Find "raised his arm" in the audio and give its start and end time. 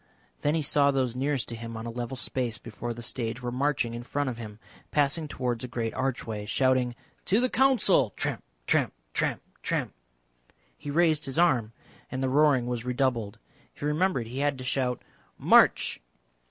10.89-11.73